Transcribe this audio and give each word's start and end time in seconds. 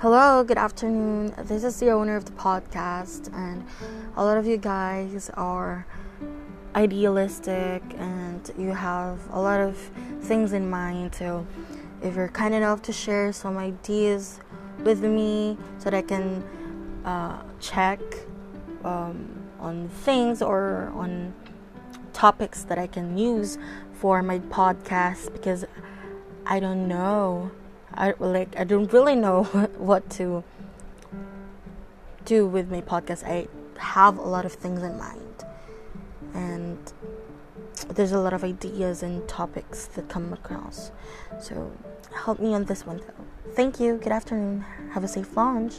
Hello, 0.00 0.44
good 0.44 0.58
afternoon. 0.58 1.34
This 1.36 1.64
is 1.64 1.80
the 1.80 1.90
owner 1.90 2.14
of 2.14 2.24
the 2.24 2.30
podcast, 2.30 3.34
and 3.34 3.66
a 4.16 4.24
lot 4.24 4.38
of 4.38 4.46
you 4.46 4.56
guys 4.56 5.28
are 5.34 5.88
idealistic 6.76 7.82
and 7.98 8.48
you 8.56 8.68
have 8.74 9.18
a 9.32 9.40
lot 9.40 9.58
of 9.58 9.76
things 10.20 10.52
in 10.52 10.70
mind. 10.70 11.16
So, 11.16 11.44
if 12.00 12.14
you're 12.14 12.28
kind 12.28 12.54
enough 12.54 12.80
to 12.82 12.92
share 12.92 13.32
some 13.32 13.58
ideas 13.58 14.38
with 14.84 15.02
me 15.02 15.58
so 15.78 15.90
that 15.90 15.94
I 15.94 16.02
can 16.02 16.44
uh, 17.04 17.42
check 17.58 17.98
um, 18.84 19.28
on 19.58 19.88
things 19.88 20.42
or 20.42 20.92
on 20.94 21.34
topics 22.12 22.62
that 22.62 22.78
I 22.78 22.86
can 22.86 23.18
use 23.18 23.58
for 23.94 24.22
my 24.22 24.38
podcast 24.38 25.32
because 25.32 25.64
I 26.46 26.60
don't 26.60 26.86
know 26.86 27.50
I 27.98 28.14
like 28.20 28.56
I 28.56 28.62
don't 28.62 28.90
really 28.92 29.16
know 29.16 29.42
what 29.76 30.08
to 30.10 30.44
do 32.24 32.46
with 32.46 32.70
my 32.70 32.80
podcast. 32.80 33.24
I 33.24 33.48
have 33.78 34.18
a 34.18 34.22
lot 34.22 34.44
of 34.44 34.52
things 34.52 34.82
in 34.84 34.96
mind, 34.96 35.44
and 36.32 36.78
there's 37.88 38.12
a 38.12 38.20
lot 38.20 38.32
of 38.32 38.44
ideas 38.44 39.02
and 39.02 39.28
topics 39.28 39.86
that 39.86 40.08
come 40.08 40.32
across. 40.32 40.92
So 41.40 41.72
help 42.14 42.38
me 42.38 42.54
on 42.54 42.66
this 42.66 42.86
one 42.86 42.98
though. 42.98 43.24
Thank 43.54 43.80
you. 43.80 43.96
Good 43.96 44.12
afternoon. 44.12 44.64
Have 44.92 45.02
a 45.02 45.08
safe 45.08 45.36
launch. 45.36 45.74